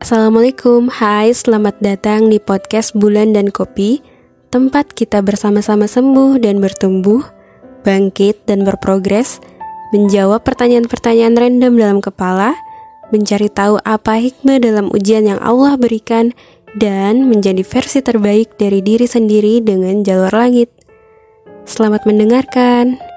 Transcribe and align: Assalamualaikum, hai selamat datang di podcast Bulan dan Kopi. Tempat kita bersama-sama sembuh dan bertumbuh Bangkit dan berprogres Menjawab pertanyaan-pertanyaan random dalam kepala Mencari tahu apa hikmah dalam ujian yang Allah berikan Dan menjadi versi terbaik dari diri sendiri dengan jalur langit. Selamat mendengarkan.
Assalamualaikum, 0.00 0.88
hai 0.88 1.28
selamat 1.28 1.84
datang 1.84 2.32
di 2.32 2.40
podcast 2.40 2.96
Bulan 2.96 3.36
dan 3.36 3.52
Kopi. 3.52 4.00
Tempat 4.48 4.96
kita 4.96 5.20
bersama-sama 5.20 5.84
sembuh 5.84 6.40
dan 6.40 6.56
bertumbuh 6.56 7.20
Bangkit 7.84 8.48
dan 8.48 8.64
berprogres 8.64 9.44
Menjawab 9.92 10.40
pertanyaan-pertanyaan 10.40 11.36
random 11.36 11.76
dalam 11.76 11.98
kepala 12.00 12.56
Mencari 13.12 13.52
tahu 13.52 13.76
apa 13.84 14.16
hikmah 14.16 14.64
dalam 14.64 14.88
ujian 14.88 15.28
yang 15.28 15.40
Allah 15.44 15.76
berikan 15.76 16.32
Dan 16.80 17.28
menjadi 17.28 17.60
versi 17.60 18.00
terbaik 18.00 18.56
dari 18.56 18.80
diri 18.80 19.04
sendiri 19.04 19.60
dengan 19.60 20.00
jalur 20.00 20.32
langit. 20.32 20.72
Selamat 21.68 22.08
mendengarkan. 22.08 23.09